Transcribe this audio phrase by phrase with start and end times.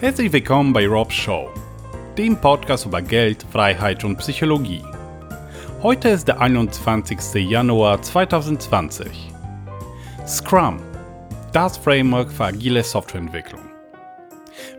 [0.00, 1.50] Herzlich willkommen bei Rob's Show,
[2.16, 4.84] dem Podcast über Geld, Freiheit und Psychologie.
[5.82, 7.18] Heute ist der 21.
[7.50, 9.08] Januar 2020.
[10.24, 10.80] Scrum,
[11.52, 13.60] das Framework für agile Softwareentwicklung.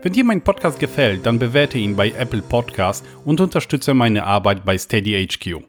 [0.00, 4.64] Wenn dir mein Podcast gefällt, dann bewerte ihn bei Apple Podcasts und unterstütze meine Arbeit
[4.64, 5.62] bei SteadyHQ.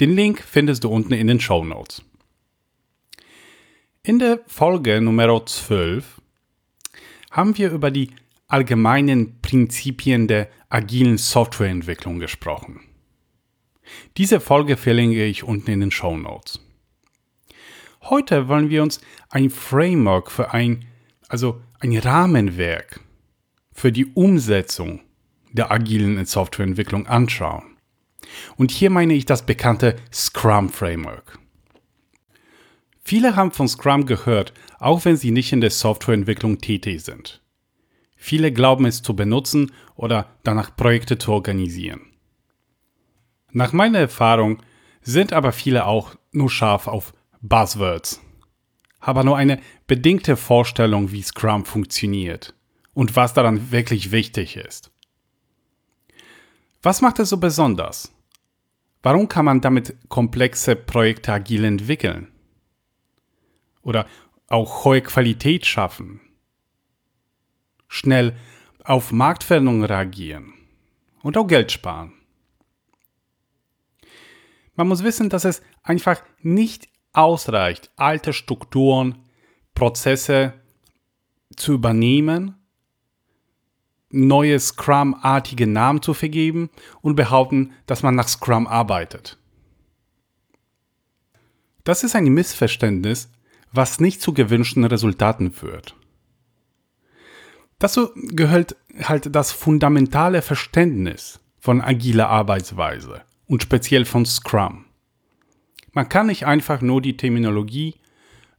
[0.00, 2.02] Den Link findest du unten in den Show Notes.
[4.02, 6.20] In der Folge Nummer 12
[7.30, 8.10] haben wir über die
[8.48, 12.80] allgemeinen Prinzipien der agilen Softwareentwicklung gesprochen.
[14.16, 16.60] Diese Folge verlinke ich unten in den Show Notes.
[18.02, 20.86] Heute wollen wir uns ein Framework für ein,
[21.28, 23.00] also ein Rahmenwerk
[23.72, 25.00] für die Umsetzung
[25.52, 27.76] der agilen Softwareentwicklung anschauen.
[28.56, 31.38] Und hier meine ich das bekannte Scrum Framework.
[33.02, 37.40] Viele haben von Scrum gehört, auch wenn sie nicht in der Softwareentwicklung tätig sind.
[38.20, 42.00] Viele glauben es zu benutzen oder danach Projekte zu organisieren.
[43.52, 44.60] Nach meiner Erfahrung
[45.00, 48.20] sind aber viele auch nur scharf auf Buzzwords,
[49.00, 52.54] haben nur eine bedingte Vorstellung, wie Scrum funktioniert
[52.92, 54.90] und was daran wirklich wichtig ist.
[56.82, 58.12] Was macht es so besonders?
[59.02, 62.32] Warum kann man damit komplexe Projekte agil entwickeln?
[63.82, 64.06] Oder
[64.48, 66.20] auch hohe Qualität schaffen?
[67.88, 68.36] Schnell
[68.84, 70.54] auf Marktveränderungen reagieren
[71.22, 72.12] und auch Geld sparen.
[74.76, 79.24] Man muss wissen, dass es einfach nicht ausreicht, alte Strukturen,
[79.74, 80.54] Prozesse
[81.56, 82.54] zu übernehmen,
[84.10, 86.70] neue Scrum-artige Namen zu vergeben
[87.00, 89.38] und behaupten, dass man nach Scrum arbeitet.
[91.84, 93.30] Das ist ein Missverständnis,
[93.72, 95.97] was nicht zu gewünschten Resultaten führt.
[97.78, 104.84] Dazu gehört halt das fundamentale Verständnis von agiler Arbeitsweise und speziell von Scrum.
[105.92, 107.94] Man kann nicht einfach nur die Terminologie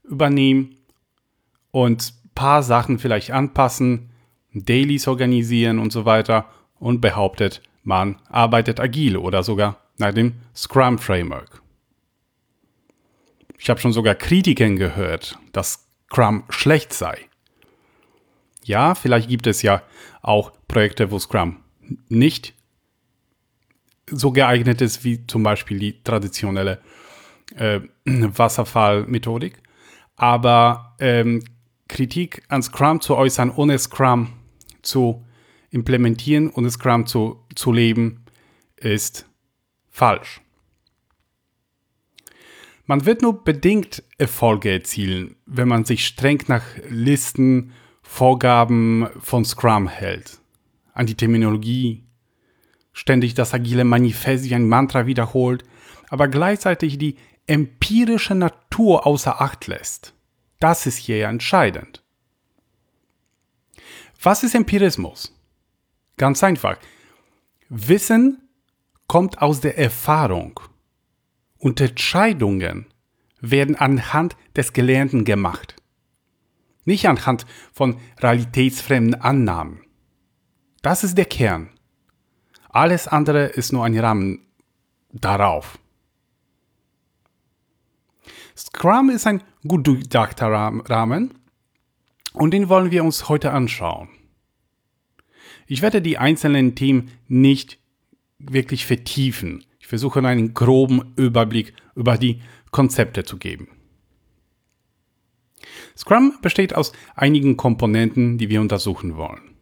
[0.04, 0.78] übernehmen
[1.72, 4.10] und paar Sachen vielleicht anpassen,
[4.54, 6.46] Dailies organisieren und so weiter
[6.80, 11.62] und behauptet, man arbeitet agil oder sogar nach dem Scrum Framework.
[13.58, 17.29] Ich habe schon sogar Kritiken gehört, dass Scrum schlecht sei.
[18.64, 19.82] Ja, vielleicht gibt es ja
[20.22, 21.58] auch Projekte, wo Scrum
[22.08, 22.54] nicht
[24.12, 26.80] so geeignet ist wie zum Beispiel die traditionelle
[27.56, 29.62] äh, Wasserfallmethodik.
[30.16, 31.44] Aber ähm,
[31.88, 34.34] Kritik an Scrum zu äußern, ohne Scrum
[34.82, 35.26] zu
[35.72, 38.26] implementieren und Scrum zu, zu leben,
[38.78, 39.26] ist
[39.90, 40.42] falsch.
[42.86, 47.74] Man wird nur bedingt Erfolge erzielen, wenn man sich streng nach Listen,
[48.12, 50.40] Vorgaben von Scrum hält,
[50.94, 52.04] an die Terminologie,
[52.92, 55.64] ständig das agile Manifest wie ein Mantra wiederholt,
[56.10, 57.16] aber gleichzeitig die
[57.48, 60.16] empirische Natur außer Acht lässt.
[60.60, 62.04] Das ist hier entscheidend.
[64.22, 65.34] Was ist Empirismus?
[66.18, 66.78] Ganz einfach.
[67.70, 68.50] Wissen
[69.08, 70.60] kommt aus der Erfahrung.
[71.58, 72.88] Unterscheidungen
[73.40, 75.79] werden anhand des Gelernten gemacht.
[76.90, 79.82] Nicht anhand von realitätsfremden Annahmen.
[80.82, 81.70] Das ist der Kern.
[82.70, 84.48] Alles andere ist nur ein Rahmen
[85.12, 85.78] darauf.
[88.58, 91.36] Scrum ist ein gut durchdachter Rahmen
[92.34, 94.10] und den wollen wir uns heute anschauen.
[95.68, 97.78] Ich werde die einzelnen Themen nicht
[98.40, 99.64] wirklich vertiefen.
[99.80, 102.42] Ich versuche einen groben Überblick über die
[102.72, 103.79] Konzepte zu geben.
[105.98, 109.56] Scrum besteht aus einigen Komponenten, die wir untersuchen wollen.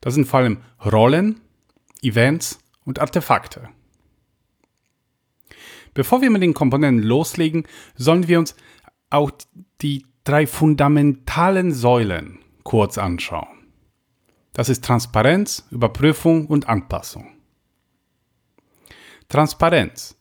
[0.00, 1.40] Das sind vor allem Rollen,
[2.02, 3.68] Events und Artefakte.
[5.94, 7.64] Bevor wir mit den Komponenten loslegen,
[7.94, 8.56] sollen wir uns
[9.10, 9.30] auch
[9.80, 13.46] die drei fundamentalen Säulen kurz anschauen.
[14.52, 17.28] Das ist Transparenz, Überprüfung und Anpassung.
[19.28, 20.16] Transparenz.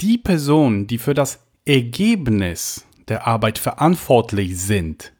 [0.00, 5.12] Die Personen, die für das Ergebnis der Arbeit verantwortlich sind,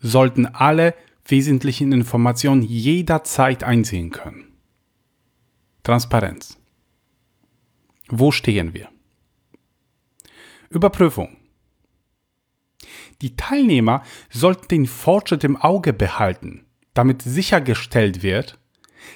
[0.00, 0.94] sollten alle
[1.26, 4.56] wesentlichen Informationen jederzeit einsehen können.
[5.82, 6.58] Transparenz.
[8.08, 8.88] Wo stehen wir?
[10.70, 11.36] Überprüfung.
[13.20, 16.64] Die Teilnehmer sollten den Fortschritt im Auge behalten,
[16.94, 18.58] damit sichergestellt wird,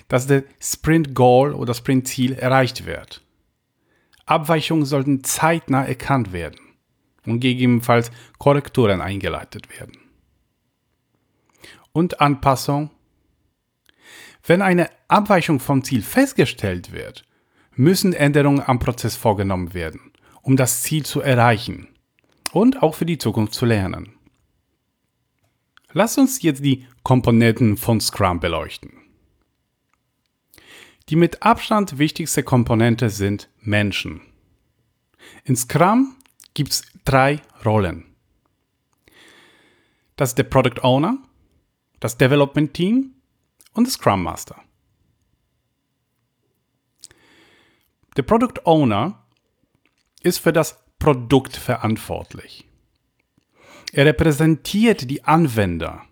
[0.09, 3.23] dass der Sprint Goal oder Sprint Ziel erreicht wird.
[4.27, 6.72] Abweichungen sollten zeitnah erkannt werden
[7.27, 9.99] und gegebenenfalls Korrekturen eingeleitet werden.
[11.93, 12.91] Und Anpassung
[14.45, 17.25] Wenn eine Abweichung vom Ziel festgestellt wird,
[17.75, 21.89] müssen Änderungen am Prozess vorgenommen werden, um das Ziel zu erreichen
[22.53, 24.15] und auch für die Zukunft zu lernen.
[25.93, 28.93] Lass uns jetzt die Komponenten von Scrum beleuchten.
[31.09, 34.23] Die mit Abstand wichtigste Komponente sind Menschen.
[35.45, 36.17] In Scrum
[36.55, 38.05] gibt es drei Rollen.
[40.17, 41.19] Das ist der Product Owner,
[42.01, 43.15] das Development Team
[43.73, 44.57] und der Scrum Master.
[48.17, 49.25] Der Product Owner
[50.23, 52.67] ist für das Produkt verantwortlich.
[53.93, 56.03] Er repräsentiert die Anwender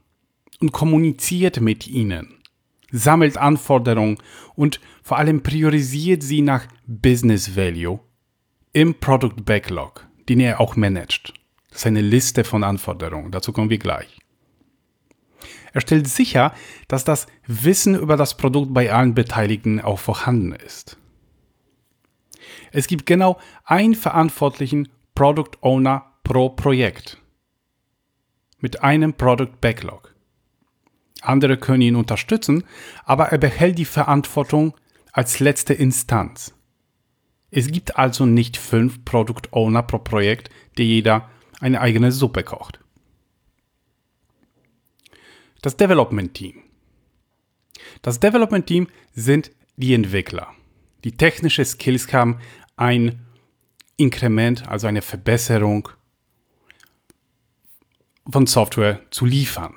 [0.60, 2.42] und kommuniziert mit ihnen,
[2.90, 4.18] sammelt Anforderungen
[4.54, 8.00] und vor allem priorisiert sie nach Business Value
[8.72, 11.34] im Product Backlog, den er auch managt.
[11.70, 14.18] Das ist eine Liste von Anforderungen, dazu kommen wir gleich.
[15.72, 16.52] Er stellt sicher,
[16.88, 20.96] dass das Wissen über das Produkt bei allen Beteiligten auch vorhanden ist.
[22.72, 27.18] Es gibt genau einen verantwortlichen Product Owner pro Projekt
[28.58, 30.14] mit einem Product Backlog.
[31.22, 32.64] Andere können ihn unterstützen,
[33.04, 34.74] aber er behält die Verantwortung
[35.12, 36.54] als letzte Instanz.
[37.50, 41.28] Es gibt also nicht fünf Product Owner pro Projekt, die jeder
[41.60, 42.80] eine eigene Suppe kocht.
[45.62, 46.62] Das Development Team.
[48.02, 50.48] Das Development Team sind die Entwickler.
[51.04, 52.38] Die technische Skills haben
[52.76, 53.26] ein
[53.96, 55.88] Inkrement, also eine Verbesserung
[58.30, 59.74] von Software zu liefern.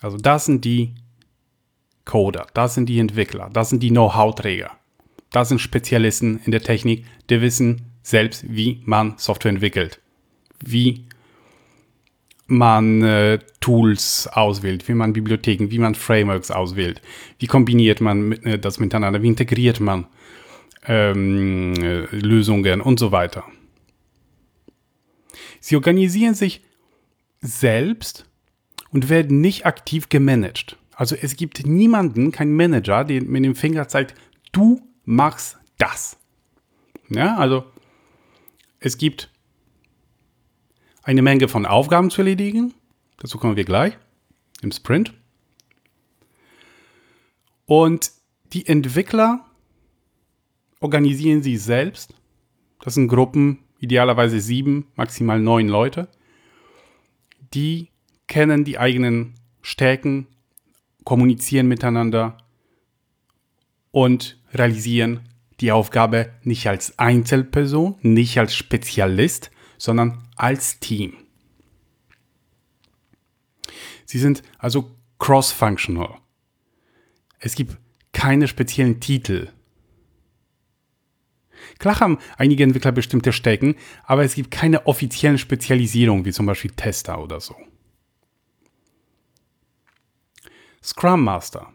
[0.00, 0.94] Also das sind die
[2.04, 4.70] Coder, das sind die Entwickler, das sind die Know-how-Träger.
[5.30, 10.00] Das sind Spezialisten in der Technik, die wissen selbst, wie man Software entwickelt,
[10.64, 11.06] wie
[12.46, 17.00] man äh, Tools auswählt, wie man Bibliotheken, wie man Frameworks auswählt,
[17.38, 20.06] wie kombiniert man mit, äh, das miteinander, wie integriert man
[20.86, 23.44] ähm, äh, Lösungen und so weiter.
[25.60, 26.60] Sie organisieren sich
[27.40, 28.26] selbst
[28.90, 30.76] und werden nicht aktiv gemanagt.
[30.96, 34.14] Also es gibt niemanden, keinen Manager, der mit dem Finger zeigt,
[34.52, 36.18] du machst das.
[37.08, 37.64] Ja, also
[38.80, 39.30] es gibt
[41.02, 42.74] eine Menge von Aufgaben zu erledigen.
[43.18, 43.96] Dazu kommen wir gleich
[44.62, 45.14] im Sprint.
[47.66, 48.12] Und
[48.52, 49.44] die Entwickler
[50.80, 52.14] organisieren sie selbst.
[52.80, 56.08] Das sind Gruppen, idealerweise sieben, maximal neun Leute.
[57.54, 57.90] Die
[58.26, 60.26] kennen die eigenen Stärken,
[61.04, 62.38] kommunizieren miteinander
[63.90, 65.20] und realisieren
[65.60, 71.14] die Aufgabe nicht als Einzelperson, nicht als Spezialist, sondern als Team.
[74.04, 76.18] Sie sind also cross-functional.
[77.38, 77.76] Es gibt
[78.12, 79.48] keine speziellen Titel.
[81.78, 83.74] Klar haben einige Entwickler bestimmte Stärken,
[84.04, 87.56] aber es gibt keine offiziellen Spezialisierungen, wie zum Beispiel Tester oder so.
[90.84, 91.72] Scrum Master.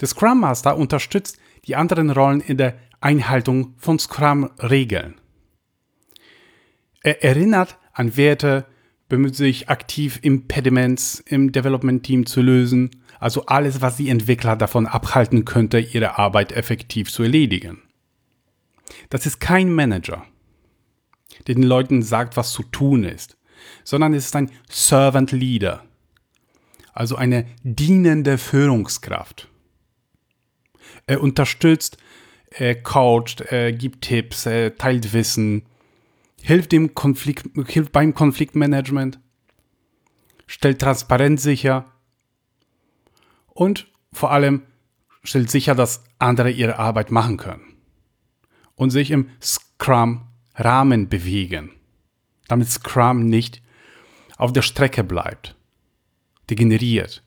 [0.00, 5.20] Der Scrum Master unterstützt die anderen Rollen in der Einhaltung von Scrum-Regeln.
[7.02, 8.64] Er erinnert an Werte,
[9.10, 15.44] bemüht sich aktiv Impediments im Development-Team zu lösen, also alles, was die Entwickler davon abhalten
[15.44, 17.82] könnte, ihre Arbeit effektiv zu erledigen.
[19.10, 20.24] Das ist kein Manager,
[21.46, 23.36] der den Leuten sagt, was zu tun ist,
[23.84, 25.84] sondern es ist ein Servant Leader,
[26.92, 29.48] also eine dienende Führungskraft.
[31.06, 31.96] Er unterstützt,
[32.50, 35.64] er coacht, er gibt Tipps, er teilt Wissen,
[36.42, 39.18] hilft, dem Konflikt, hilft beim Konfliktmanagement,
[40.46, 41.86] stellt Transparenz sicher
[43.48, 44.62] und vor allem
[45.24, 47.76] stellt sicher, dass andere ihre Arbeit machen können
[48.74, 51.70] und sich im Scrum-Rahmen bewegen,
[52.48, 53.62] damit Scrum nicht
[54.36, 55.56] auf der Strecke bleibt
[56.52, 57.22] degeneriert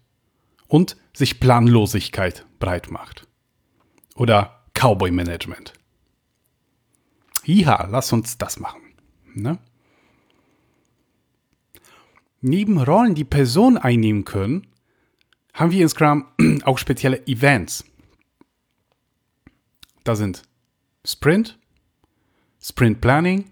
[0.67, 3.27] und sich Planlosigkeit breit macht.
[4.15, 5.73] Oder Cowboy-Management.
[7.43, 8.81] Ja, lass uns das machen.
[9.33, 9.57] Ne?
[12.41, 14.67] Neben Rollen, die Personen einnehmen können,
[15.53, 16.27] haben wir in Scrum
[16.63, 17.83] auch spezielle Events.
[20.03, 20.43] Da sind
[21.03, 21.57] Sprint,
[22.61, 23.49] Sprint Planning,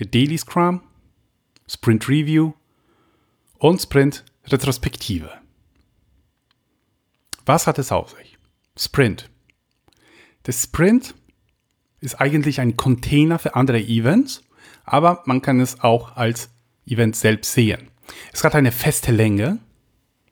[0.00, 0.80] der Daily Scrum,
[1.68, 2.54] Sprint Review
[3.58, 5.30] und Sprint Retrospektive.
[7.44, 8.38] Was hat es auf sich?
[8.76, 9.30] Sprint.
[10.46, 11.14] Der Sprint
[12.00, 14.42] ist eigentlich ein Container für andere Events,
[14.84, 16.50] aber man kann es auch als
[16.86, 17.90] Event selbst sehen.
[18.32, 19.58] Es hat eine feste Länge,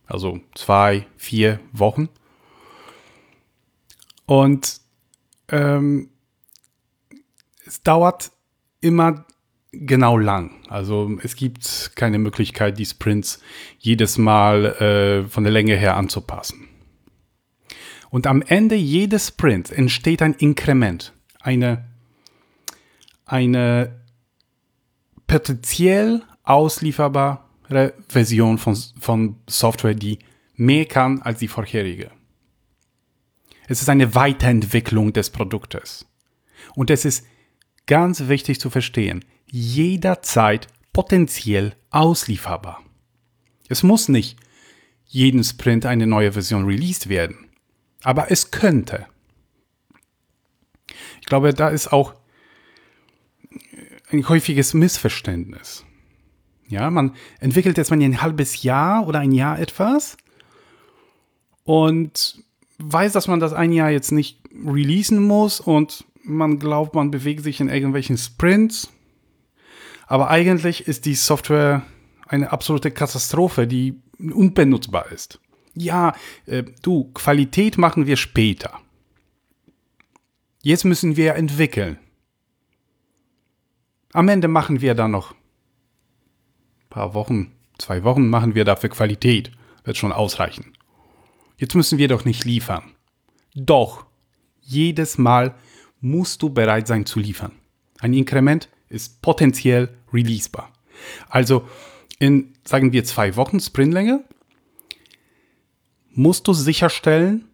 [0.06, 2.08] also zwei, vier Wochen.
[4.26, 4.80] Und
[5.48, 6.10] ähm,
[7.64, 8.32] es dauert
[8.80, 9.24] immer
[9.72, 10.52] genau lang.
[10.68, 13.40] Also es gibt keine Möglichkeit, die Sprints
[13.78, 16.68] jedes Mal äh, von der Länge her anzupassen.
[18.10, 21.84] Und am Ende jedes Sprints entsteht ein Inkrement, eine,
[23.24, 24.00] eine
[25.28, 30.18] potenziell auslieferbare Version von, von Software, die
[30.56, 32.10] mehr kann als die vorherige.
[33.68, 36.04] Es ist eine Weiterentwicklung des Produktes.
[36.74, 37.24] Und es ist
[37.86, 42.82] ganz wichtig zu verstehen, jederzeit potenziell auslieferbar.
[43.68, 44.38] Es muss nicht
[45.06, 47.50] jeden Sprint eine neue Version released werden,
[48.02, 49.06] aber es könnte.
[51.20, 52.14] Ich glaube, da ist auch
[54.10, 55.84] ein häufiges Missverständnis.
[56.68, 60.16] Ja, man entwickelt jetzt mal ein halbes Jahr oder ein Jahr etwas
[61.64, 62.42] und
[62.78, 67.44] weiß, dass man das ein Jahr jetzt nicht releasen muss und man glaubt, man bewegt
[67.44, 68.92] sich in irgendwelchen Sprints.
[70.06, 71.82] Aber eigentlich ist die Software
[72.26, 75.40] eine absolute Katastrophe, die unbenutzbar ist.
[75.74, 76.14] Ja,
[76.46, 78.80] äh, du, Qualität machen wir später.
[80.62, 81.98] Jetzt müssen wir entwickeln.
[84.12, 85.36] Am Ende machen wir dann noch ein
[86.90, 89.52] paar Wochen, zwei Wochen machen wir dafür Qualität.
[89.84, 90.72] Wird schon ausreichen.
[91.56, 92.94] Jetzt müssen wir doch nicht liefern.
[93.54, 94.06] Doch,
[94.60, 95.54] jedes Mal
[96.00, 97.52] musst du bereit sein zu liefern.
[97.98, 100.72] Ein Inkrement ist potenziell releasebar.
[101.28, 101.68] Also
[102.18, 104.24] in, sagen wir, zwei Wochen Sprintlänge
[106.12, 107.46] musst du sicherstellen,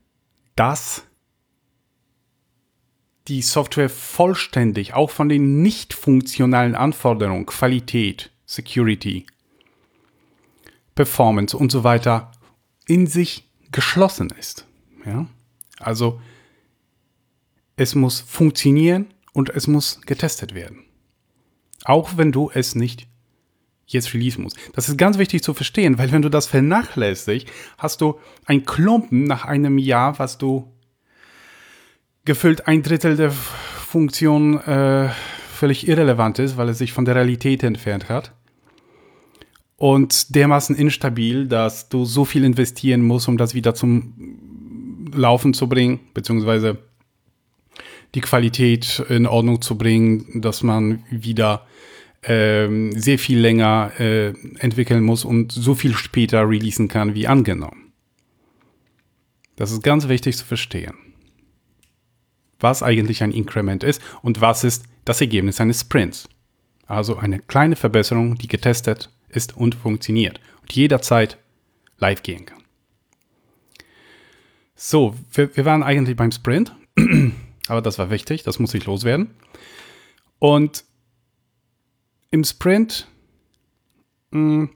[0.56, 1.04] dass
[3.28, 9.26] die Software vollständig auch von den nicht funktionalen Anforderungen, Qualität, Security,
[10.94, 12.32] Performance und so weiter
[12.86, 14.66] in sich geschlossen ist.
[15.04, 15.26] Ja?
[15.78, 16.20] Also
[17.76, 20.84] es muss funktionieren und es muss getestet werden.
[21.84, 23.06] Auch wenn du es nicht
[23.86, 24.56] jetzt release musst.
[24.74, 27.46] Das ist ganz wichtig zu verstehen, weil wenn du das vernachlässigst,
[27.78, 30.72] hast du ein Klumpen nach einem Jahr, was du
[32.24, 35.10] gefüllt ein Drittel der Funktion äh,
[35.52, 38.32] völlig irrelevant ist, weil es sich von der Realität entfernt hat.
[39.76, 45.68] Und dermaßen instabil, dass du so viel investieren musst, um das wieder zum Laufen zu
[45.68, 46.78] bringen, beziehungsweise
[48.16, 51.66] die Qualität in Ordnung zu bringen, dass man wieder
[52.22, 57.92] ähm, sehr viel länger äh, entwickeln muss und so viel später releasen kann wie angenommen.
[59.56, 60.94] Das ist ganz wichtig zu verstehen.
[62.58, 66.26] Was eigentlich ein Increment ist und was ist das Ergebnis eines Sprints.
[66.86, 71.36] Also eine kleine Verbesserung, die getestet ist und funktioniert und jederzeit
[71.98, 72.62] live gehen kann.
[74.74, 76.74] So, wir, wir waren eigentlich beim Sprint.
[77.68, 79.34] Aber das war wichtig, das muss ich loswerden.
[80.38, 80.84] Und
[82.30, 83.08] im Sprint
[84.30, 84.70] mh, hm,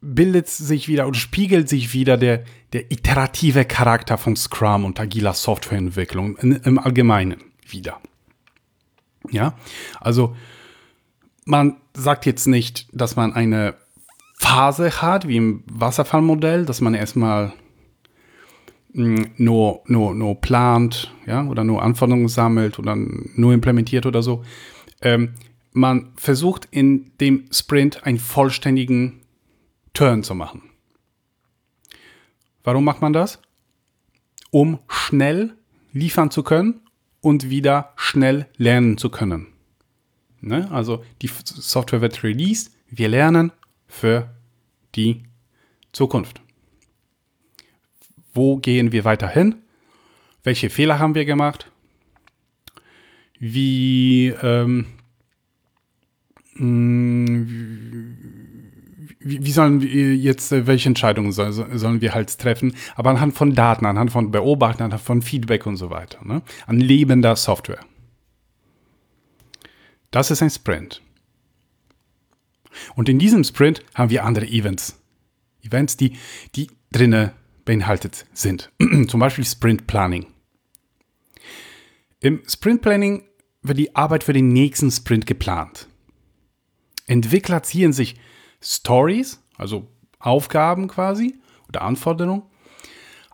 [0.00, 5.32] bildet sich wieder oder spiegelt sich wieder der, der iterative Charakter von Scrum und agiler
[5.32, 8.00] Softwareentwicklung in, im Allgemeinen wieder.
[9.30, 9.56] Ja,
[10.00, 10.36] also
[11.44, 13.74] man sagt jetzt nicht, dass man eine
[14.34, 17.52] Phase hat, wie im Wasserfallmodell, dass man erstmal
[18.92, 24.44] nur, nur, nur plant, ja, oder nur Anforderungen sammelt oder nur implementiert oder so.
[25.00, 25.34] Ähm,
[25.72, 29.22] man versucht in dem Sprint einen vollständigen
[29.94, 30.62] Turn zu machen.
[32.64, 33.40] Warum macht man das?
[34.50, 35.54] Um schnell
[35.92, 36.80] liefern zu können
[37.20, 39.46] und wieder schnell lernen zu können.
[40.40, 40.70] Ne?
[40.70, 43.52] Also die Software wird released, wir lernen
[43.86, 44.34] für
[44.94, 45.22] die
[45.92, 46.42] Zukunft.
[48.32, 49.56] Wo gehen wir weiter hin?
[50.42, 51.70] Welche Fehler haben wir gemacht?
[53.38, 54.86] Wie, ähm,
[56.54, 57.42] mm,
[59.20, 62.74] wie, wie sollen wir jetzt, äh, welche Entscheidungen soll, sollen wir halt treffen?
[62.94, 66.24] Aber anhand von Daten, anhand von Beobachten, anhand von Feedback und so weiter.
[66.24, 66.42] Ne?
[66.66, 67.80] An lebender Software.
[70.10, 71.02] Das ist ein Sprint.
[72.94, 75.00] Und in diesem Sprint haben wir andere Events.
[75.62, 76.16] Events, die,
[76.54, 77.32] die drinne
[77.64, 78.70] beinhaltet sind.
[79.08, 80.26] Zum Beispiel Sprint Planning.
[82.20, 83.24] Im Sprint Planning
[83.62, 85.88] wird die Arbeit für den nächsten Sprint geplant.
[87.06, 88.16] Entwickler ziehen sich
[88.60, 89.88] Stories, also
[90.18, 91.38] Aufgaben quasi
[91.68, 92.42] oder Anforderungen,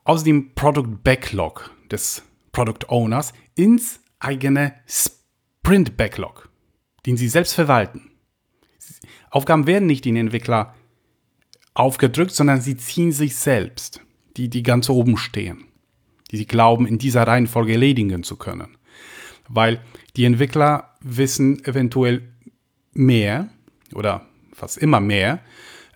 [0.05, 6.49] aus dem Product Backlog des Product Owners ins eigene Sprint Backlog,
[7.07, 8.11] den sie selbst verwalten.
[9.31, 10.75] Aufgaben werden nicht den Entwickler
[11.75, 14.01] aufgedrückt, sondern sie ziehen sich selbst,
[14.39, 15.65] die, die ganz oben stehen,
[16.31, 18.77] die sie glauben, in dieser Reihenfolge erledigen zu können.
[19.49, 19.81] Weil
[20.17, 22.23] die Entwickler wissen eventuell
[22.93, 23.49] mehr
[23.95, 25.41] oder fast immer mehr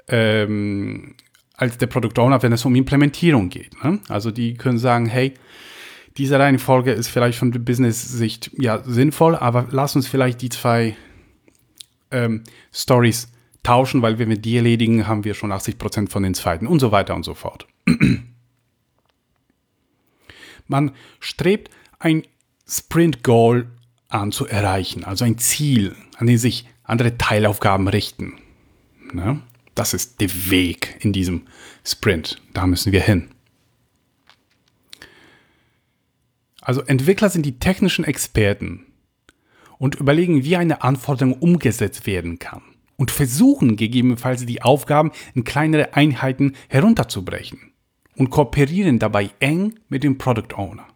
[0.08, 1.14] ähm,
[1.54, 3.82] als der Product Owner, wenn es um Implementierung geht.
[3.84, 4.00] Ne?
[4.08, 5.34] Also die können sagen, hey,
[6.16, 10.96] diese Reihenfolge ist vielleicht von der Business-Sicht ja sinnvoll, aber lass uns vielleicht die zwei
[12.10, 13.28] ähm, Stories
[13.62, 16.92] tauschen, weil wenn wir die erledigen, haben wir schon 80% von den zweiten und so
[16.92, 17.66] weiter und so fort.
[20.72, 22.22] Man strebt ein
[22.66, 23.66] Sprint-Goal
[24.08, 28.38] an zu erreichen, also ein Ziel, an dem sich andere Teilaufgaben richten.
[29.12, 29.42] Ne?
[29.74, 31.42] Das ist der Weg in diesem
[31.84, 32.40] Sprint.
[32.54, 33.28] Da müssen wir hin.
[36.62, 38.86] Also Entwickler sind die technischen Experten
[39.76, 42.62] und überlegen, wie eine Anforderung umgesetzt werden kann
[42.96, 47.71] und versuchen gegebenenfalls die Aufgaben in kleinere Einheiten herunterzubrechen
[48.16, 50.86] und kooperieren dabei eng mit dem Product Owner.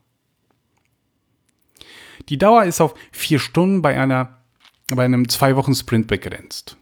[2.28, 4.42] Die Dauer ist auf vier Stunden bei, einer,
[4.88, 6.76] bei einem zwei Wochen Sprint begrenzt.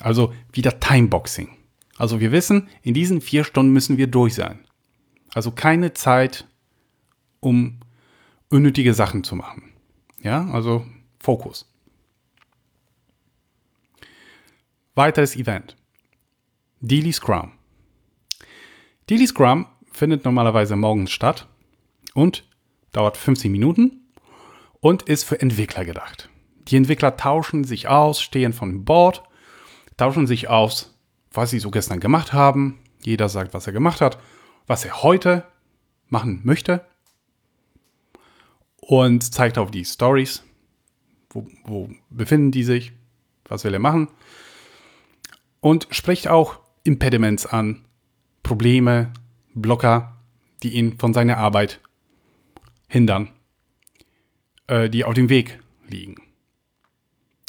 [0.00, 1.56] Also wieder Timeboxing.
[1.96, 4.66] Also wir wissen, in diesen vier Stunden müssen wir durch sein.
[5.34, 6.46] Also keine Zeit,
[7.40, 7.80] um
[8.50, 9.72] unnötige Sachen zu machen.
[10.20, 10.86] Ja, also
[11.18, 11.68] Fokus.
[14.94, 15.76] Weiteres Event.
[16.80, 17.52] Daily Scrum.
[19.12, 21.46] Daily Scrum findet normalerweise morgens statt
[22.14, 22.48] und
[22.92, 24.08] dauert 15 Minuten
[24.80, 26.30] und ist für Entwickler gedacht.
[26.68, 29.22] Die Entwickler tauschen sich aus, stehen von Board,
[29.98, 30.98] tauschen sich aus,
[31.30, 32.78] was sie so gestern gemacht haben.
[33.04, 34.18] Jeder sagt, was er gemacht hat,
[34.66, 35.44] was er heute
[36.08, 36.82] machen möchte
[38.76, 40.42] und zeigt auf die Stories,
[41.28, 42.92] wo, wo befinden die sich,
[43.44, 44.08] was will er machen
[45.60, 47.84] und spricht auch Impediments an,
[48.42, 49.12] Probleme,
[49.54, 50.16] Blocker,
[50.62, 51.80] die ihn von seiner Arbeit
[52.88, 53.30] hindern,
[54.66, 56.16] äh, die auf dem Weg liegen.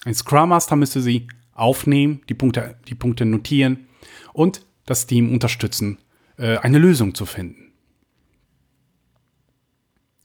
[0.06, 3.88] Ein Scrum Master müsste sie aufnehmen, die Punkte, die Punkte notieren
[4.34, 6.00] und das Team unterstützen,
[6.38, 7.74] äh, eine Lösung zu finden.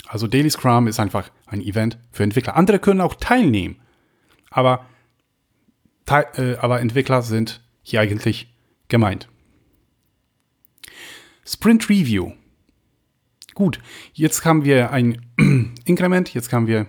[0.06, 2.56] Also Daily Scrum ist einfach ein Event für Entwickler.
[2.56, 3.76] Andere können auch teilnehmen,
[4.50, 4.86] aber,
[6.06, 8.52] te äh, aber Entwickler sind hier eigentlich
[8.88, 9.28] gemeint.
[11.48, 12.32] Sprint Review.
[13.54, 13.80] Gut,
[14.12, 15.24] jetzt haben wir ein
[15.86, 16.86] Inkrement, jetzt haben wir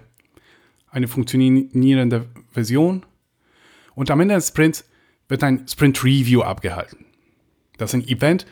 [0.91, 3.06] eine funktionierende Version
[3.95, 4.84] und am Ende des Sprints
[5.30, 7.06] wird ein Sprint Review abgehalten.
[7.78, 8.45] Das ist ein Event,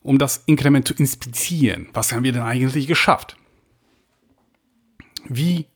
[0.00, 1.88] um das Inkrement zu inspizieren.
[1.92, 3.36] Was haben wir denn eigentlich geschafft?
[5.28, 5.66] Wie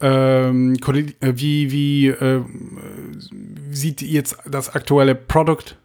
[0.00, 2.42] ähm, äh, wie, wie äh,
[3.70, 5.76] sieht jetzt das aktuelle Product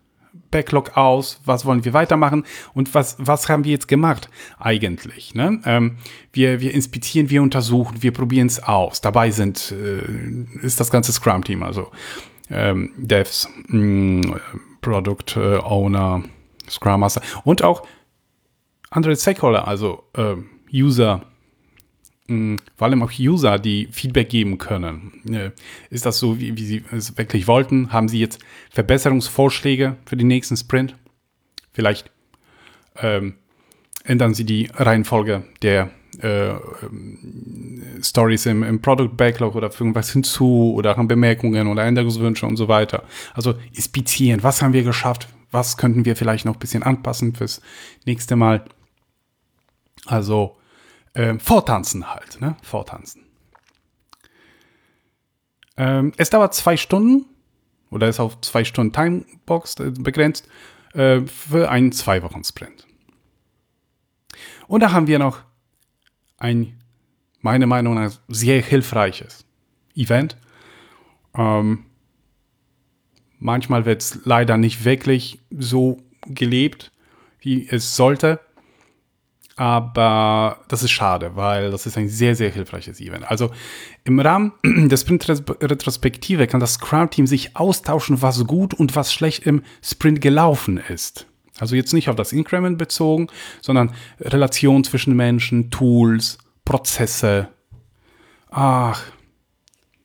[0.54, 1.42] Backlog aus?
[1.44, 2.46] Was wollen wir weitermachen?
[2.74, 5.36] Und was, was haben wir jetzt gemacht eigentlich?
[5.36, 5.60] Ne?
[5.66, 5.98] Ähm,
[6.32, 9.02] wir, wir inspizieren, wir untersuchen, wir probieren es aus.
[9.02, 11.92] Dabei sind, äh, ist das ganze Scrum-Team, also
[12.50, 14.40] ähm, Devs, mh, mm,
[14.82, 16.24] Product äh, Owner,
[16.70, 17.86] Scrum Master und auch
[18.90, 20.36] andere Stakeholder, also äh,
[20.72, 21.22] User,
[22.28, 25.22] vor allem auch User, die Feedback geben können.
[25.30, 25.52] Äh,
[25.90, 27.92] ist das so, wie, wie Sie es wirklich wollten?
[27.92, 28.40] Haben Sie jetzt
[28.72, 30.96] Verbesserungsvorschläge für den nächsten Sprint?
[31.74, 32.12] Vielleicht
[32.96, 33.36] ähm,
[34.06, 40.12] ändern Sie die Reihenfolge der äh, ähm, Stories im, im Product Backlog oder fügen was
[40.12, 43.04] hinzu oder haben Bemerkungen oder Änderungswünsche und so weiter.
[43.34, 47.62] Also inspizieren, was haben wir geschafft, was könnten wir vielleicht noch ein bisschen anpassen fürs
[48.06, 48.64] nächste Mal.
[50.06, 50.56] Also
[51.16, 52.58] ähm, vortanzen halt, ne?
[52.62, 53.26] Vortanzen.
[55.78, 57.26] Ähm, es dauert zwei Stunden
[57.90, 60.48] oder ist auf zwei Stunden Timebox äh, begrenzt
[60.94, 62.88] äh, für einen zwei Wochen Sprint.
[64.68, 65.42] Und da haben wir noch
[66.38, 66.80] ein,
[67.42, 69.46] meiner Meinung nach, sehr hilfreiches
[69.96, 70.38] Event.
[71.36, 71.86] Ähm,
[73.40, 76.92] manchmal wird es leider nicht wirklich so gelebt,
[77.40, 78.40] wie es sollte.
[79.56, 83.30] Aber das ist schade, weil das ist ein sehr, sehr hilfreiches Event.
[83.30, 83.52] Also
[84.04, 89.62] im Rahmen der Sprint-Retrospektive kann das Scrum-Team sich austauschen, was gut und was schlecht im
[89.84, 91.28] Sprint gelaufen ist.
[91.60, 93.28] Also jetzt nicht auf das Increment bezogen,
[93.62, 97.50] sondern Relation zwischen Menschen, Tools, Prozesse.
[98.50, 99.04] Ach,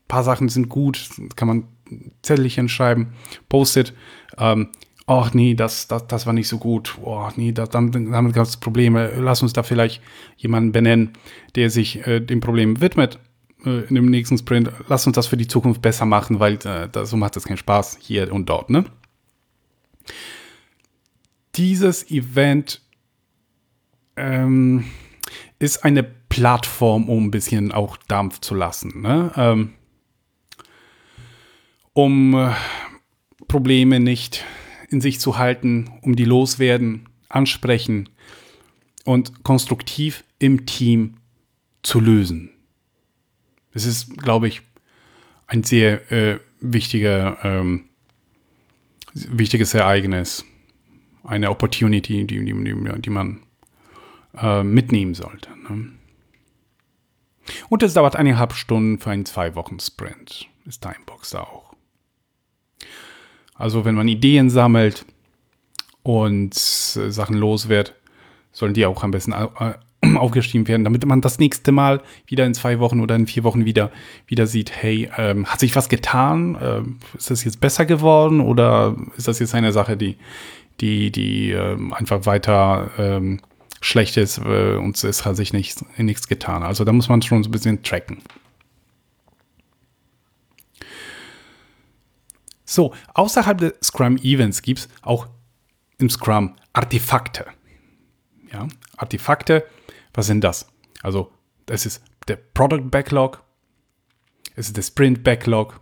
[0.08, 1.68] paar Sachen sind gut, kann man
[2.22, 3.14] Zettelchen schreiben,
[3.48, 3.94] Post-it.
[4.37, 4.68] Ähm,
[5.08, 8.46] ach nee, das, das, das war nicht so gut, oh nee, das, damit, damit gab
[8.46, 10.00] es Probleme, lass uns da vielleicht
[10.36, 11.14] jemanden benennen,
[11.56, 13.18] der sich äh, dem Problem widmet
[13.64, 16.88] äh, in dem nächsten Sprint, lass uns das für die Zukunft besser machen, weil äh,
[16.92, 18.84] da, so macht es keinen Spaß hier und dort, ne?
[21.58, 22.80] dieses Event
[24.16, 24.84] ähm,
[25.58, 29.02] ist eine Plattform, um ein bisschen auch Dampf zu lassen.
[29.02, 29.32] Ne?
[29.36, 29.72] Ähm,
[31.92, 32.52] um äh,
[33.48, 34.44] Probleme nicht
[34.90, 38.09] in sich zu halten, um die loswerden, ansprechen
[39.05, 41.14] und konstruktiv im Team
[41.83, 42.51] zu lösen.
[43.72, 44.62] Es ist, glaube ich,
[45.46, 47.85] ein sehr äh, wichtiger, ähm,
[49.14, 50.44] wichtiges Ereignis,
[51.24, 53.42] eine Opportunity, die, die, die man
[54.37, 55.51] äh, mitnehmen sollte.
[55.68, 55.92] Ne?
[57.68, 60.48] Und es dauert eineinhalb Stunden für einen zwei Wochen Sprint.
[60.66, 61.67] Ist Timebox auch.
[63.58, 65.04] Also wenn man Ideen sammelt
[66.02, 67.94] und äh, Sachen los wird,
[68.52, 69.74] sollen die auch am besten äh,
[70.16, 73.64] aufgeschrieben werden, damit man das nächste Mal wieder in zwei Wochen oder in vier Wochen
[73.64, 73.90] wieder,
[74.26, 76.56] wieder sieht, hey, ähm, hat sich was getan?
[76.62, 80.16] Ähm, ist das jetzt besser geworden oder ist das jetzt eine Sache, die,
[80.80, 83.40] die, die ähm, einfach weiter ähm,
[83.80, 86.62] schlecht ist äh, und es hat sich nichts, nichts getan.
[86.62, 88.18] Also da muss man schon so ein bisschen tracken.
[92.68, 95.26] So, außerhalb des Scrum-Events gibt es auch
[95.96, 97.46] im Scrum Artefakte.
[98.52, 99.64] Ja, Artefakte,
[100.12, 100.68] was sind das?
[101.02, 101.33] Also,
[101.64, 103.42] das ist der Product Backlog,
[104.54, 105.81] es ist der Sprint Backlog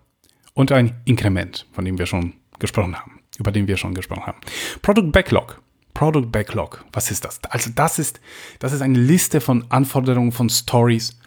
[0.55, 4.39] und ein Inkrement, von dem wir schon gesprochen haben, über den wir schon gesprochen haben.
[4.81, 5.61] Product Backlog
[5.93, 6.85] Product Backlog.
[6.93, 7.41] Was ist das?
[7.49, 8.21] Also das ist,
[8.59, 11.19] das ist eine Liste von Anforderungen von Stories,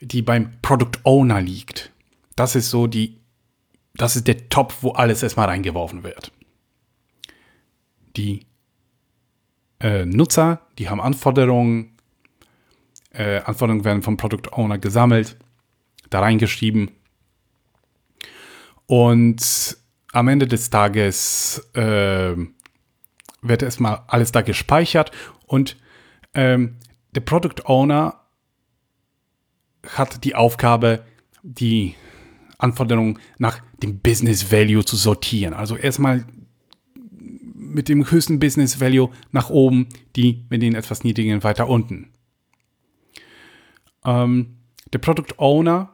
[0.00, 1.90] die beim Product Owner liegt.
[2.36, 3.18] Das ist so die,
[3.96, 6.32] das ist der Topf, wo alles erstmal reingeworfen wird.
[8.16, 8.46] Die
[9.80, 11.96] äh, Nutzer, die haben Anforderungen,
[13.12, 15.36] äh, Anforderungen werden vom Product Owner gesammelt,
[16.10, 16.90] da reingeschrieben.
[18.86, 19.76] Und
[20.12, 22.34] am Ende des Tages äh,
[23.42, 25.10] wird erstmal alles da gespeichert
[25.46, 25.76] und
[26.34, 26.76] ähm,
[27.14, 28.20] der Product Owner
[29.86, 31.04] hat die Aufgabe,
[31.42, 31.94] die
[32.58, 35.54] Anforderungen nach dem Business Value zu sortieren.
[35.54, 36.24] Also erstmal
[37.54, 42.12] mit dem höchsten Business Value nach oben, die mit den etwas niedrigen weiter unten.
[44.04, 44.56] Ähm,
[44.92, 45.90] der Product Owner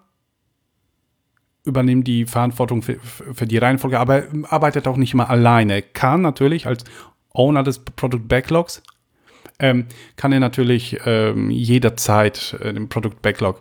[1.65, 5.83] übernimmt die Verantwortung für, für, die Reihenfolge, aber arbeitet auch nicht immer alleine.
[5.83, 6.85] Kann natürlich als
[7.33, 8.83] Owner des Product Backlogs,
[9.59, 13.61] ähm, kann er natürlich ähm, jederzeit äh, den Product Backlog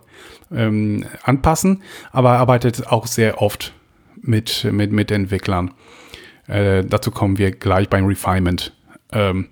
[0.50, 3.72] ähm, anpassen, aber arbeitet auch sehr oft
[4.22, 5.72] mit, mit, mit Entwicklern.
[6.46, 8.72] Äh, dazu kommen wir gleich beim Refinement.
[9.12, 9.48] Ähm,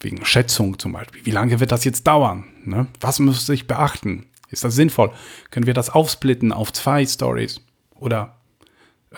[0.00, 1.24] wegen Schätzung zum Beispiel.
[1.24, 2.44] Wie lange wird das jetzt dauern?
[2.64, 2.86] Ne?
[3.00, 4.26] Was muss ich beachten?
[4.50, 5.10] Ist das sinnvoll?
[5.50, 7.60] Können wir das aufsplitten auf zwei Stories?
[7.96, 8.36] Oder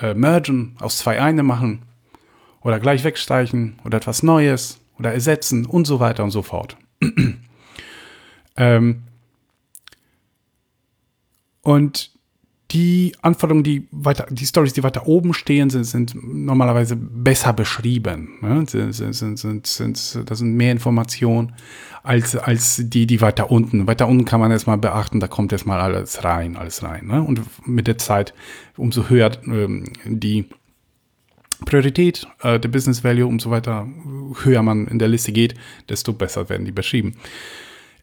[0.00, 1.82] äh, mergen, aus zwei eine machen?
[2.62, 6.76] oder gleich wegstreichen oder etwas Neues oder ersetzen und so weiter und so fort.
[8.56, 9.02] ähm,
[11.62, 12.10] und
[12.72, 18.38] die Anforderungen, die weiter, die Stories, die weiter oben stehen, sind, sind normalerweise besser beschrieben.
[18.40, 18.64] Ne?
[18.66, 21.52] Sind, sind, sind, sind, das sind mehr Informationen
[22.02, 23.86] als, als die, die weiter unten.
[23.86, 27.06] Weiter unten kann man erstmal beachten, da kommt erstmal alles rein, alles rein.
[27.06, 27.22] Ne?
[27.22, 28.34] Und mit der Zeit,
[28.76, 30.46] umso höher ähm, die
[31.64, 33.88] Priorität, äh, der Business Value, umso weiter
[34.44, 35.54] höher man in der Liste geht,
[35.88, 37.16] desto besser werden die beschrieben.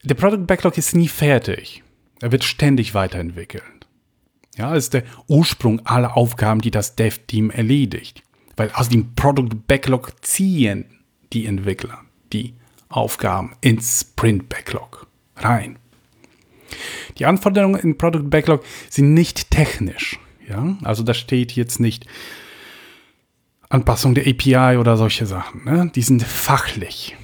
[0.03, 1.83] Der Product Backlog ist nie fertig.
[2.21, 3.63] Er wird ständig weiterentwickelt.
[4.57, 8.23] Ja, ist der Ursprung aller Aufgaben, die das Dev-Team erledigt.
[8.55, 10.85] Weil aus dem Product Backlog ziehen
[11.31, 11.99] die Entwickler
[12.33, 12.55] die
[12.89, 15.77] Aufgaben ins Sprint Backlog rein.
[17.17, 20.19] Die Anforderungen im Product Backlog sind nicht technisch.
[20.47, 22.07] Ja, also da steht jetzt nicht,
[23.69, 25.65] Anpassung der API oder solche Sachen.
[25.65, 25.91] Ne?
[25.93, 27.17] Die sind fachlich.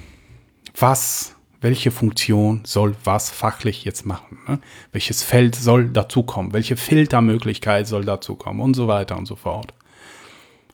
[0.78, 1.33] Was,
[1.64, 4.38] welche Funktion soll was fachlich jetzt machen?
[4.46, 4.60] Ne?
[4.92, 6.52] Welches Feld soll dazukommen?
[6.52, 8.60] Welche Filtermöglichkeit soll dazukommen?
[8.60, 9.72] Und so weiter und so fort.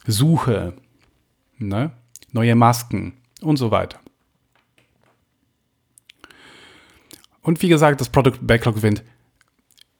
[0.04, 0.72] Suche,
[1.58, 1.92] ne?
[2.32, 4.00] neue Masken und so weiter.
[7.42, 9.04] Und wie gesagt, das Product Backlog Event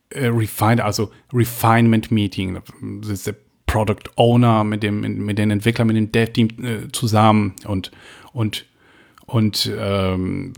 [0.09, 2.59] äh, refined, also Refinement Meeting.
[3.00, 7.55] Das ist der Product Owner, mit dem, mit den Entwicklern, mit dem Dev-Team äh, zusammen
[7.64, 7.92] und,
[8.33, 8.66] und,
[9.31, 10.53] und ähm,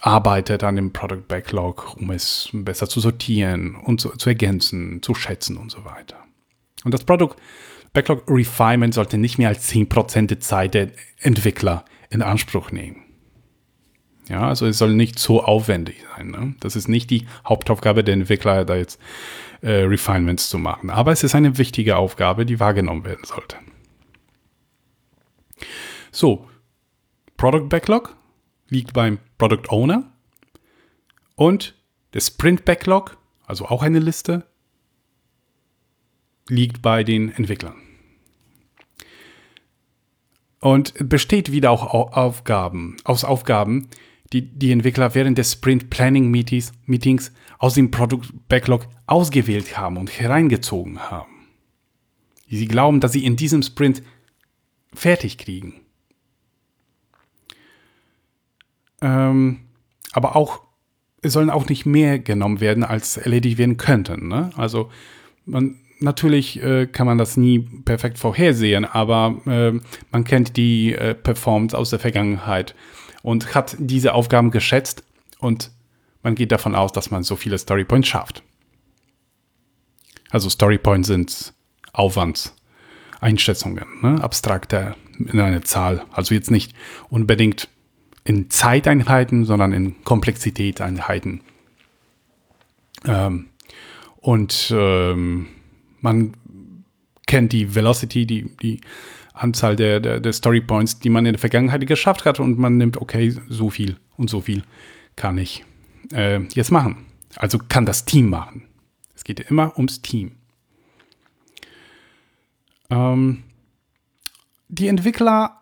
[0.00, 5.14] arbeitet an dem Product Backlog, um es besser zu sortieren und zu, zu ergänzen, zu
[5.14, 6.16] schätzen und so weiter.
[6.84, 7.36] Und das Product
[7.92, 13.02] Backlog Refinement sollte nicht mehr als 10% der Zeit der Entwickler in Anspruch nehmen.
[14.28, 16.30] Ja, also es soll nicht so aufwendig sein.
[16.30, 16.54] Ne?
[16.60, 19.00] Das ist nicht die Hauptaufgabe der Entwickler, da jetzt
[19.60, 20.90] äh, Refinements zu machen.
[20.90, 23.56] Aber es ist eine wichtige Aufgabe, die wahrgenommen werden sollte.
[26.12, 26.48] So,
[27.40, 28.18] Product Backlog
[28.68, 30.12] liegt beim Product Owner
[31.36, 31.74] und
[32.12, 34.44] der Sprint Backlog, also auch eine Liste,
[36.50, 37.76] liegt bei den Entwicklern.
[40.58, 43.88] Und besteht wieder auch Aufgaben, aus Aufgaben,
[44.34, 49.96] die die Entwickler während des Sprint Planning Meetings, Meetings aus dem Product Backlog ausgewählt haben
[49.96, 51.48] und hereingezogen haben.
[52.50, 54.02] Sie glauben, dass sie in diesem Sprint
[54.92, 55.80] fertig kriegen.
[59.00, 59.60] Ähm,
[60.12, 60.60] aber auch,
[61.22, 64.28] es sollen auch nicht mehr genommen werden, als erledigt werden könnten.
[64.28, 64.50] Ne?
[64.56, 64.90] Also
[65.44, 69.72] man, natürlich äh, kann man das nie perfekt vorhersehen, aber äh,
[70.10, 72.74] man kennt die äh, Performance aus der Vergangenheit
[73.22, 75.04] und hat diese Aufgaben geschätzt
[75.38, 75.70] und
[76.22, 78.42] man geht davon aus, dass man so viele Storypoints schafft.
[80.30, 81.54] Also Storypoints sind
[81.92, 84.22] Aufwandseinschätzungen, ne?
[84.22, 86.04] abstrakte in eine Zahl.
[86.12, 86.74] Also jetzt nicht
[87.08, 87.68] unbedingt
[88.30, 91.40] in Zeiteinheiten, sondern in Komplexitätseinheiten.
[93.04, 93.48] Ähm,
[94.20, 95.48] und ähm,
[96.00, 96.34] man
[97.26, 98.80] kennt die Velocity, die, die
[99.32, 102.76] Anzahl der, der, der Story Points, die man in der Vergangenheit geschafft hat und man
[102.76, 104.62] nimmt, okay, so viel und so viel
[105.16, 105.64] kann ich
[106.12, 107.06] äh, jetzt machen.
[107.34, 108.62] Also kann das Team machen.
[109.16, 110.36] Es geht immer ums Team.
[112.90, 113.42] Ähm,
[114.68, 115.59] die Entwickler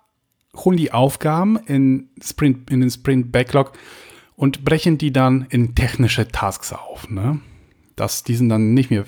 [0.65, 3.73] holen die Aufgaben in, Sprint, in den Sprint Backlog
[4.37, 7.09] und brechen die dann in technische Tasks auf.
[7.11, 7.41] Ne?
[7.97, 9.05] Das, die sind dann nicht mehr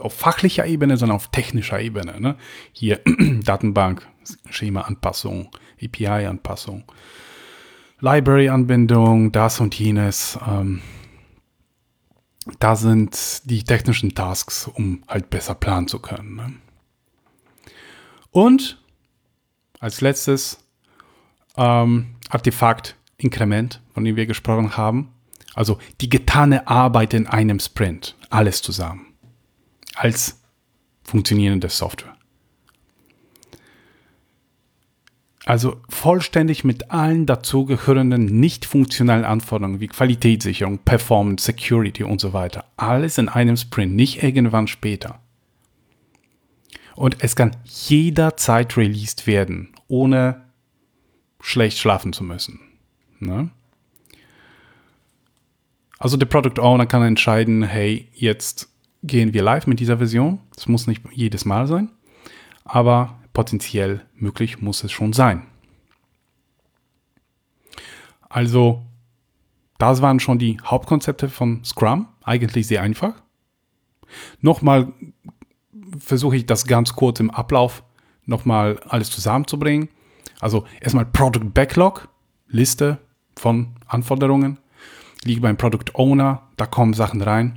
[0.00, 2.20] auf fachlicher Ebene, sondern auf technischer Ebene.
[2.20, 2.36] Ne?
[2.72, 3.00] Hier
[3.44, 4.06] Datenbank,
[4.50, 5.50] Schema-Anpassung,
[5.82, 6.84] API-Anpassung,
[8.00, 10.38] Library-Anbindung, das und jenes.
[10.46, 10.82] Ähm,
[12.58, 16.34] da sind die technischen Tasks, um halt besser planen zu können.
[16.36, 16.52] Ne?
[18.30, 18.81] Und
[19.82, 20.64] als letztes
[21.56, 25.12] ähm, Artefakt, Inkrement, von dem wir gesprochen haben.
[25.54, 28.16] Also die getane Arbeit in einem Sprint.
[28.30, 29.06] Alles zusammen
[29.94, 30.40] als
[31.04, 32.16] funktionierende Software.
[35.44, 42.64] Also vollständig mit allen dazugehörenden nicht funktionalen Anforderungen wie Qualitätssicherung, Performance, Security und so weiter.
[42.76, 45.20] Alles in einem Sprint, nicht irgendwann später.
[46.94, 50.40] Und es kann jederzeit released werden, ohne
[51.38, 52.60] schlecht schlafen zu müssen.
[53.20, 53.50] Ne?
[55.98, 58.70] Also der Product Owner kann entscheiden, hey, jetzt
[59.02, 60.40] gehen wir live mit dieser Version.
[60.56, 61.90] Es muss nicht jedes Mal sein,
[62.64, 65.46] aber potenziell möglich muss es schon sein.
[68.30, 68.82] Also,
[69.76, 72.08] das waren schon die Hauptkonzepte von Scrum.
[72.24, 73.12] Eigentlich sehr einfach.
[74.40, 74.90] Nochmal
[75.98, 77.84] versuche ich das ganz kurz im Ablauf
[78.26, 79.88] nochmal alles zusammenzubringen.
[80.40, 82.08] Also erstmal Product Backlog,
[82.48, 82.98] Liste
[83.36, 84.58] von Anforderungen,
[85.24, 87.56] liegt beim Product Owner, da kommen Sachen rein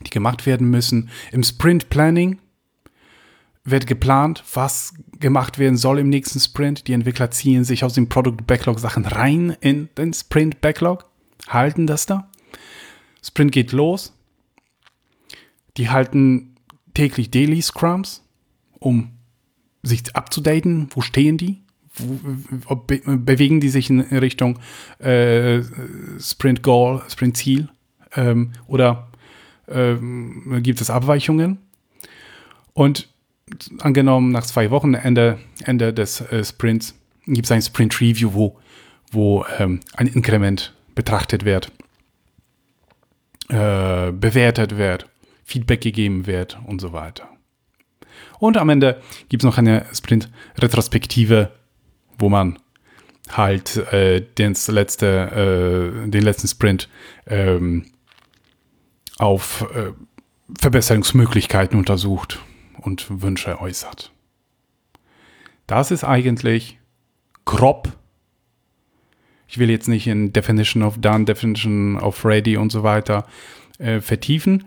[0.00, 1.10] die gemacht werden müssen.
[1.32, 2.38] Im Sprint Planning
[3.64, 6.88] wird geplant, was gemacht werden soll im nächsten Sprint.
[6.88, 11.04] Die Entwickler ziehen sich aus dem Product Backlog Sachen rein in den Sprint Backlog,
[11.48, 12.30] halten das da.
[13.22, 14.14] Sprint geht los.
[15.76, 16.54] Die halten
[16.94, 18.24] täglich Daily Scrums,
[18.78, 19.10] um
[19.82, 20.88] sich abzudaten.
[20.90, 21.62] Wo stehen die?
[21.94, 24.58] Wo, be bewegen die sich in Richtung
[24.98, 25.62] äh,
[26.20, 27.68] Sprint Goal, Sprint Ziel?
[28.14, 29.08] Ähm, oder
[29.68, 31.58] ähm, gibt es Abweichungen.
[32.72, 33.08] Und
[33.80, 36.94] angenommen, nach zwei Wochen, Ende, Ende des äh, Sprints,
[37.26, 38.58] gibt es ein Sprint Review, wo,
[39.10, 41.72] wo ähm, ein Inkrement betrachtet wird,
[43.48, 45.08] äh, bewertet wird,
[45.44, 47.28] Feedback gegeben wird und so weiter.
[48.38, 51.50] Und am Ende gibt es noch eine Sprint-Retrospektive,
[52.18, 52.58] wo man
[53.30, 56.88] halt äh, den, letzte, äh, den letzten Sprint
[57.26, 57.86] ähm,
[59.18, 59.92] auf äh,
[60.58, 62.38] Verbesserungsmöglichkeiten untersucht
[62.80, 64.12] und Wünsche äußert.
[65.66, 66.78] Das ist eigentlich
[67.44, 67.92] grob.
[69.46, 73.26] Ich will jetzt nicht in Definition of Done, Definition of Ready und so weiter
[73.78, 74.64] äh, vertiefen.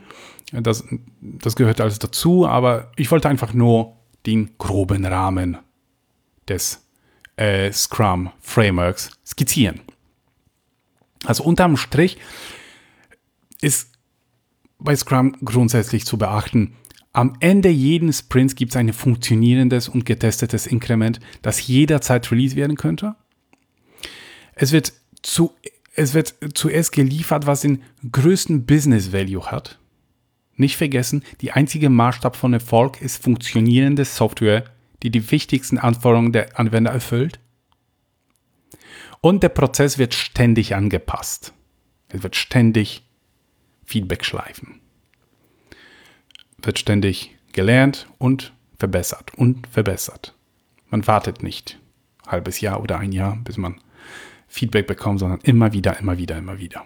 [0.51, 0.83] Das,
[1.21, 5.57] das gehört alles dazu, aber ich wollte einfach nur den groben Rahmen
[6.47, 6.85] des
[7.37, 9.81] äh, Scrum Frameworks skizzieren.
[11.25, 12.17] Also unterm Strich
[13.61, 13.91] ist
[14.79, 16.75] bei Scrum grundsätzlich zu beachten.
[17.13, 22.77] Am Ende jeden Sprints gibt es ein funktionierendes und getestetes Inkrement, das jederzeit released werden
[22.77, 23.15] könnte.
[24.55, 25.53] Es wird, zu,
[25.93, 29.80] es wird zuerst geliefert, was den größten Business Value hat.
[30.61, 34.63] Nicht vergessen, die einzige Maßstab von Erfolg ist funktionierende Software,
[35.01, 37.39] die die wichtigsten Anforderungen der Anwender erfüllt.
[39.21, 41.51] Und der Prozess wird ständig angepasst.
[42.09, 43.01] Es wird ständig
[43.85, 44.81] Feedback schleifen.
[46.61, 50.35] Wird ständig gelernt und verbessert und verbessert.
[50.91, 51.79] Man wartet nicht
[52.25, 53.81] ein halbes Jahr oder ein Jahr, bis man
[54.47, 56.85] Feedback bekommt, sondern immer wieder, immer wieder, immer wieder.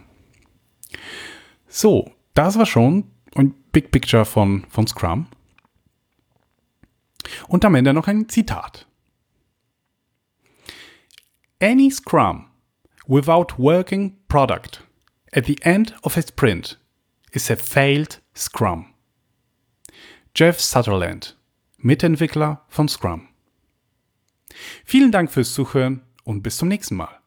[1.68, 5.28] So, das war schon ein Big Picture von, von Scrum.
[7.50, 8.88] Und am Ende noch ein Zitat.
[11.60, 12.48] Any Scrum
[13.06, 14.82] without working product
[15.34, 16.80] at the end of a sprint
[17.34, 18.94] is a failed Scrum.
[20.34, 21.36] Jeff Sutherland,
[21.78, 23.28] Mitentwickler von Scrum.
[24.86, 27.20] Vielen Dank fürs Zuhören und bis zum nächsten Mal.